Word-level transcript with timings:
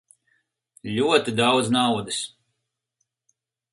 Ļoti 0.95 1.35
daudz 1.41 1.69
naudas. 1.77 2.23